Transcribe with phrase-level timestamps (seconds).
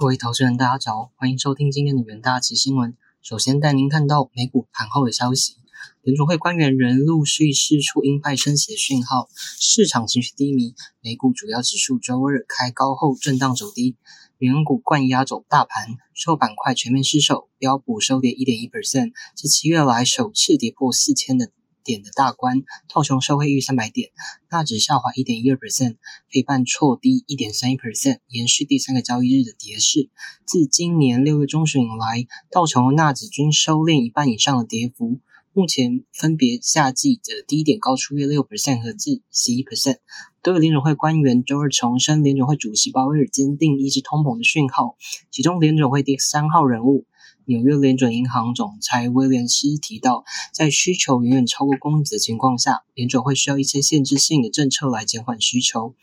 [0.00, 2.96] 各位投资人，大家早，欢迎收听今天的元大旗新闻。
[3.20, 5.56] 首先带您看到美股盘后的消息，
[6.00, 10.74] 联储会官员仍陆续释出鹰派升息的讯号，市场情绪低迷。
[11.02, 13.94] 美股主要指数周二开高后震荡走低，
[14.38, 21.50] 元股冠压走大盘，受板块全面失守，标普收跌一点一 percent，是七月来首次跌破四千的。
[21.84, 24.10] 点的大关，套熊收汇逾三百点，
[24.50, 25.96] 纳指下滑一点一二 percent，
[26.30, 30.10] 非半挫低一点三一 percent，延续第三个交易日的跌势。
[30.44, 35.20] 自今年六月中旬以来，道琼和纳指均收敛一半以上的跌幅，
[35.52, 39.96] 目前分别夏季的低点高出约六 percent 和至十一 percent。
[40.42, 44.96] 多位联准会官员周日重申联准会主席鲍威尔坚定抑制通膨的讯号，
[45.32, 47.04] 其中联准会第三号人物。
[47.46, 50.22] 纽约联准银行总裁威廉斯提到，
[50.54, 55.96] 在需求远远超过供给的情况下，联准会需要一些限制性的政策来减缓需求。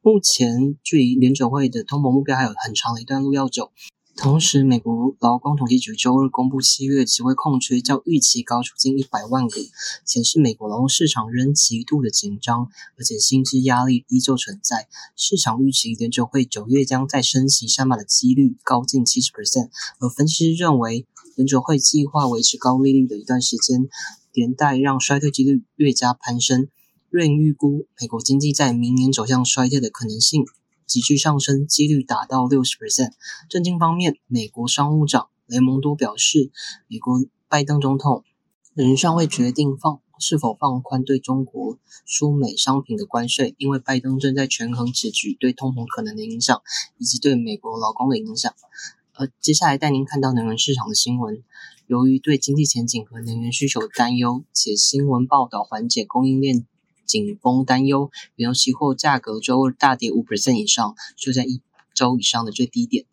[0.00, 3.72] 目前，距离联准会的通膨目标还有很长的一段路要走。
[4.14, 9.60] 同时，美国劳工统计局周二公布七月职位空缺较预期高出近一百万个，
[10.04, 14.86] 显示美国劳动市场仍极度的紧张，而且薪资压力依旧存在。
[15.16, 23.88] 市场预期联准会九月将再升息三码的几率高近七十 percent，而分析师认为联准会计划维持高利率的一段时间，
[24.32, 26.68] 连带让衰退几率越加攀升。
[27.08, 30.44] 瑞预估美国经济在明年走向衰退的可能性。
[30.92, 33.12] 急剧上升，几率达到六十 percent。
[33.48, 36.50] 政经方面，美国商务长雷蒙多表示，
[36.86, 38.24] 美国拜登总统
[38.74, 46.60] 仍尚未决定放是否放宽对中国输美商品的关税，因为拜登正在权衡此举对通膨可能的影响，
[46.98, 48.52] 以及对美国劳工的影响。
[49.14, 51.42] 而接下来带您看到能源市场的新闻，
[51.86, 56.66] 由于对经济前景和能源需求的担忧，且新闻报道缓解供应链。
[57.12, 61.60] 紧绷担忧，原油期货价格周二大跌五 percent 以上，就在一
[61.94, 63.04] 周以上的最低点。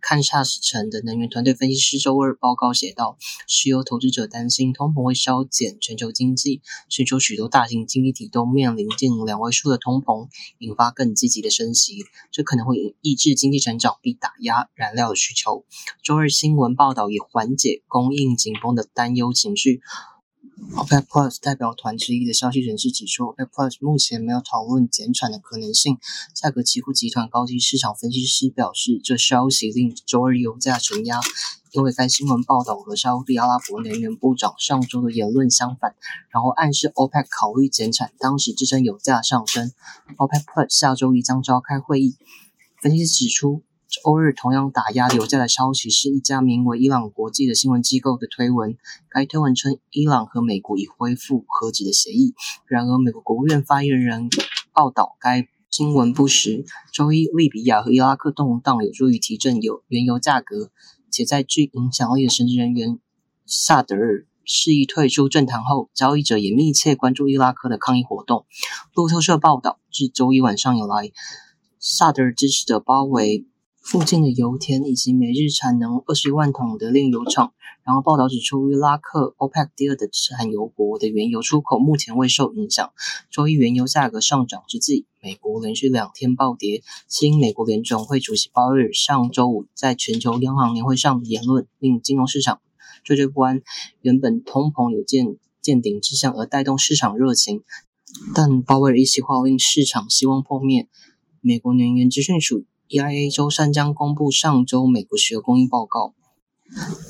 [0.00, 15.64] 看下时城的能源团队分析师周二报告写道，石油投资者担心通膨会削减全球经济，全球许多大型经济体都面临近两位数的通膨，引发更积极的升息，这可能会抑制经济成长并打压燃料的需求。
[16.04, 19.80] 周二新闻报道也缓解供应紧绷的担忧情绪。
[20.74, 25.98] OPEC Plus 代表团之一的消息人士指出，OPEC Plus 目前没有讨论减产的可能性。
[26.34, 31.20] 价格期货集团高级市场分析师表示，这消息令周二油价承压，
[31.72, 35.94] 因为该新闻报道和沙特阿拉伯能源部长上周的言论相反，
[36.30, 39.72] 然后暗示 OPEC 考虑减产，当时支撑油价上升。
[40.16, 42.16] OPEC Plus 下周一将召开会议，
[42.82, 43.62] 分析师指出。
[43.88, 48.76] 周日同样打压油价的消息是一家名为伊朗国际的新闻机构的推文。
[49.08, 52.34] 该推文称，伊朗和美国已恢复和解的协议。
[52.66, 54.28] 然而，美国国务院发言人
[54.74, 56.66] 报道该新闻不实。
[56.92, 60.70] 周一，利比亚和伊拉克动荡有助于提振油原油价格，
[61.10, 62.98] 且在具影响力的神职人员
[63.46, 68.44] 萨德尔示意退出政坛后，交易者也密切关注伊拉克的抗议活动。
[68.92, 71.10] 路透社报道，自周一晚上以来，
[71.78, 73.46] 萨德尔支持者包围。
[73.90, 77.54] 附近的油田以及每日产能二十万桶的炼油厂。
[77.84, 82.92] 然后报道指出，伊拉克 OPEC 第二的产油国的原油出口目前未受影响。
[83.30, 86.82] 周一原油价格上涨之际，美国连续两天暴跌。
[87.08, 92.60] 新美国联总会主席鲍威尔上周五在全球央行年会上言论，令金融市场
[93.06, 93.62] 惴惴不安。
[94.02, 97.62] 原本通膨有见见顶之象，而带动市场热情，
[98.34, 100.86] 但鲍威尔一席话令市场希望破灭。
[101.40, 102.66] 美国能源资讯署。
[102.88, 106.14] EIA 周三将公布上周美国石油供应报告。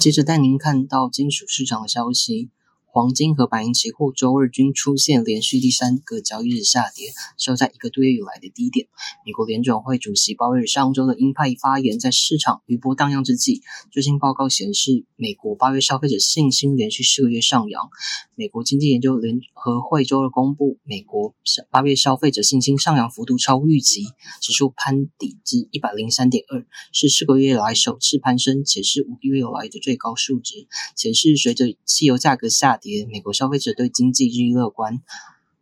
[0.00, 2.50] 接着带您看到金属市场的消息。
[2.91, 8.88] 黄金和白银期货周二均出现连续第三个交易日下跌，收在一个多月以来的低点。
[9.26, 13.60] 美国联准会主席鲍威尔上周的鹰派发言，在市场余波荡漾之际，
[13.93, 17.88] 最新报告显示，美国八月消费者信心连续四个月上扬。
[18.34, 21.34] 美国经济研究联合会周二公布，美国
[21.70, 24.05] 八月消费者信心上扬幅度超预期，
[24.41, 32.88] 指数攀底至一百零三点二，是四个月来首次攀升，且是五个月以来的最高数值，显示随着汽油价格下跌。
[33.11, 35.02] 美国消费者对经济日益乐观。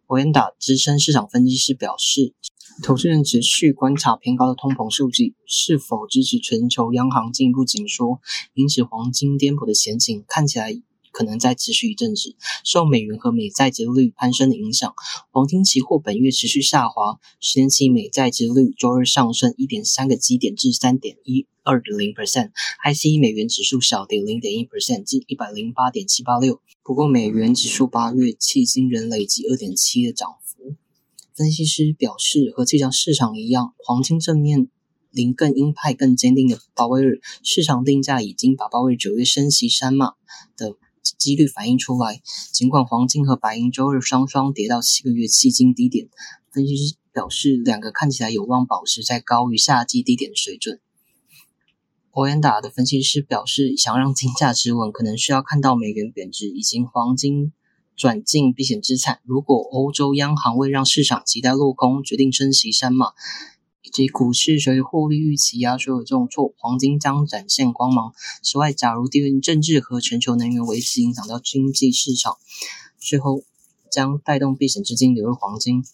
[0.07, 2.33] 欧元达资深市场分析师表示，
[2.83, 8.21] 投资人持续观察偏高的通膨数据是否支持全球央行进一步紧缩，
[8.55, 10.81] 因此黄金颠簸的前景看起来。
[11.17, 14.93] 可能再持续一阵子，受美元和美债殖率攀升的影响，
[15.31, 26.61] 黄金期货本月持续下滑，十年期美债殖率周二上升一点三个基点至三点一二零 percent，ICE 美元指数小跌零点一 percent 至一百零八点七八六。
[26.83, 30.75] 不过，美元指数八月迄今仍累计二点七的涨幅。
[31.35, 34.69] 分析师表示，和这场市场一样，黄金正面。
[35.13, 40.13] 临更鹰派更坚定的鲍威尔，市场定价已经把鲍威尔九月升息三码
[40.59, 40.77] 的
[41.19, 42.21] 几率反映出来。
[42.53, 46.09] 尽管黄金和白银周日双双跌到七个月迄今低点，
[46.51, 50.81] 分析师表示两个看起来有望保持在高于夏季低点水准。
[52.11, 57.53] 欧元达的分析师表示，想让金价止稳，可能需要看到美元贬值以及黄金。
[57.97, 59.21] 转进避险资产。
[59.25, 63.13] 如果欧洲央行未让市场期待落空，决定升息三码，
[63.87, 68.13] 以及股市随获利预期压缩而重挫，黄金将展现光芒。
[68.43, 72.37] 此外，假如地缘政治和全球能源危机影响到经济市场，
[72.99, 73.45] 最后
[73.89, 75.85] 将带动避险资金流入黄金。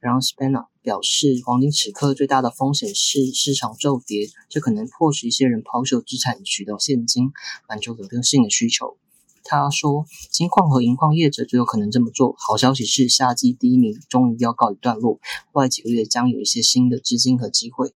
[0.00, 7.32] 然后 s p a n a 表示，黄金此刻最大的风险是市场骤跌，这可能迫使一些人抛售资产取得现金，
[7.68, 8.96] 满足流动性的需求。
[9.44, 12.34] 他说：“金矿和银矿业者最有可能这么做。
[12.38, 15.18] 好消息是，夏季低迷终于要告一段落，
[15.52, 17.92] 未来几个月将有一些新的资金和机会。”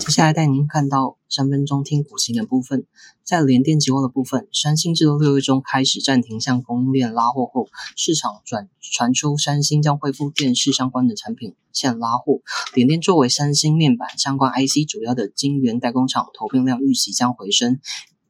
[0.00, 2.84] 接下来带您看到三分钟听股型的部分。
[3.22, 12.40] 在联电期货的部分，三星至六月中开始暂停向供应链拉货后，市场转传出三星将恢复电视相关的产品线拉货。
[12.74, 17.78] 联电作为三星面板相关 IC 主要的晶圆代工厂，投片量预期将回升，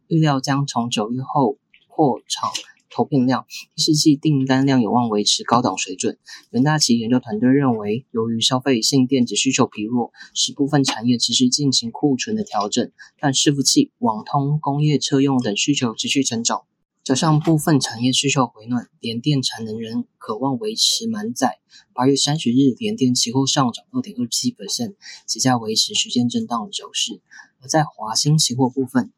[0.07, 1.57] 预料将从九月后。
[1.99, 2.49] 货场
[2.91, 6.17] 投片量，第四季订单量有望维持高档水准。
[6.51, 16.63] 元大旗研究团队认为，由于消费性电子需求疲弱，使部分产业持续进行库存的调整，但伺服器、网通、工业车用等需求持续成长，
[17.03, 21.59] 加上部分产业需求回暖，联电产能仍渴望维持满载。
[21.93, 24.95] 八月三十日，联电期货上涨二点二七 percent，
[25.41, 27.21] 价维持区间震荡的走势。
[27.61, 29.13] 而在华兴期货部分，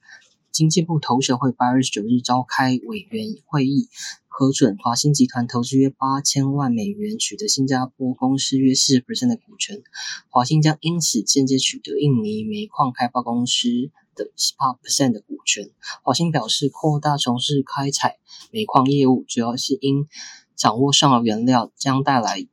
[0.52, 3.88] 经济部投审会八月十九日召开委员会议，
[4.26, 9.80] 核准华兴集团投资约八千万美元，取得新加坡公司约四十 percent 的股权。
[10.28, 13.68] 华兴将因此间接取得印尼煤矿开发公司
[14.16, 15.70] 的十八 percent 的股权。
[16.02, 18.18] 华兴表示，扩大从事开采
[18.50, 20.08] 煤矿业务，主要是因
[20.56, 22.44] 掌握上游原料将带来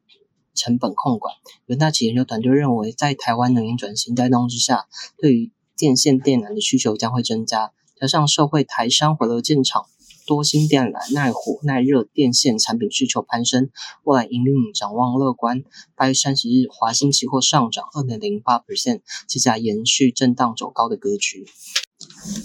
[0.54, 1.34] 成本控管。
[1.66, 4.86] 元大企研究团队认为，在台湾能源转型带动之下，
[5.18, 7.74] 对于电线电缆的需求将会增加。
[8.00, 9.88] 加上社会台商回流建厂，
[10.28, 13.72] 多芯电缆、耐火、耐热电线产品需求攀升，
[14.04, 15.64] 未来营运展望乐观。
[15.96, 21.48] 八月三十日，华兴期货上涨二点零八 percent，期价延续震荡走高的格局。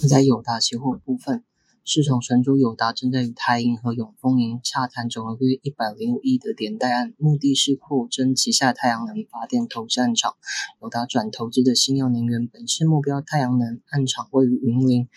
[0.09, 1.43] 在友达期货部分，
[1.85, 10.33] 市场传出友达正在与台银和永丰银洽谈总额约一百零五亿的连带案，目的是扩增旗下太阳能发电投资案场。
[10.81, 15.07] 友达转投资的新耀能源本次目标太阳能案场位于云林。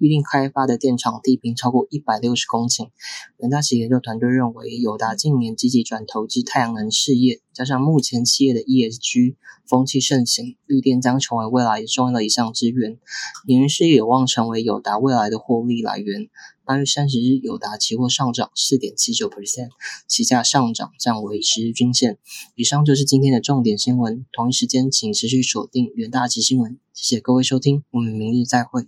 [0.00, 2.88] 预定开发的电厂地坪超过一百六十公顷。
[3.36, 9.36] 元大企业研究团队认为，友达近年积极转投资太阳能事业，加上目前企业的 ESG
[9.68, 12.98] 风气盛行，绿电将成为未来重要的一项资源。
[13.46, 16.28] 能源事业有望成为友达未来的获利来源。
[16.64, 19.70] 八月三十日，友达期货上涨四点七九 percent，
[20.06, 22.16] 期价上涨站维十日均线。
[22.54, 24.24] 以上就是今天的重点新闻。
[24.32, 26.78] 同一时间，请持续锁定元大旗新闻。
[26.94, 28.86] 谢谢各位收听，我们明日再会。